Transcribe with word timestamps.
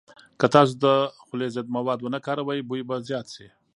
که 0.39 0.45
تاسو 0.53 0.73
د 0.83 0.85
خولې 1.25 1.47
ضد 1.55 1.67
مواد 1.75 1.99
ونه 2.01 2.19
کاروئ، 2.25 2.59
بوی 2.67 2.81
به 2.87 2.95
زیات 3.07 3.27
شي. 3.35 3.47